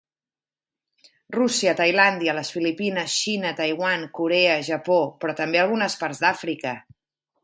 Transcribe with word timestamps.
Rússia, 1.35 1.73
Tailàndia, 1.81 2.33
Les 2.37 2.49
Filipines, 2.55 3.17
Xina, 3.23 3.51
Taiwan, 3.59 4.05
Corea, 4.21 4.55
Japó, 4.71 4.97
però 5.25 5.37
també 5.43 5.61
algunes 5.65 5.99
parts 6.05 6.23
d'Àfrica. 6.25 6.73